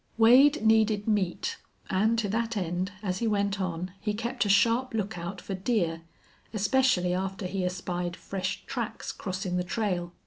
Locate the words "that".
2.29-2.57